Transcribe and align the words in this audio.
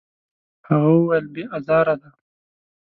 هغه 0.67 0.89
وویل: 0.95 1.25
«بې 1.33 1.43
ازاره 1.57 1.95
ده.» 2.01 2.09